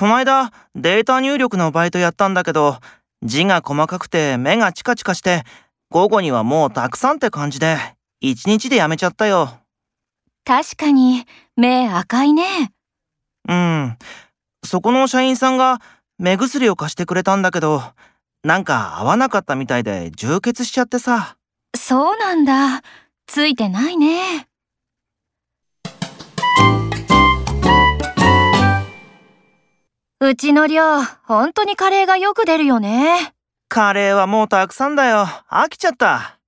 [0.00, 2.78] こないだデータ入力のバイトやったんだけど、
[3.22, 5.42] 字が細かくて目がチカチカして、
[5.90, 7.76] 午後にはもうたくさんって感じで、
[8.18, 9.58] 一日でやめちゃったよ。
[10.46, 12.72] 確かに、目赤いね。
[13.46, 13.98] うん。
[14.64, 15.82] そこの社員さんが
[16.18, 17.82] 目薬を貸してくれたんだけど、
[18.42, 21.36] なんか合わなかったみたいで充血しちゃってさ。
[21.76, 22.82] そうなんだ。
[23.26, 24.49] ついてないね。
[30.22, 33.32] うちの寮、本当にカレーがよく出るよね。
[33.68, 35.24] カレーはもうたくさんだよ。
[35.48, 36.39] 飽きちゃった。